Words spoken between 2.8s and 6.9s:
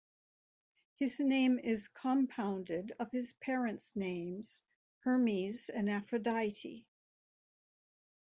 of his parents' names, Hermes and Aphrodite.